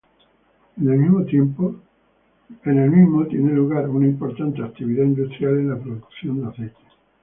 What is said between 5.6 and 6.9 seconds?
la producción de aceite.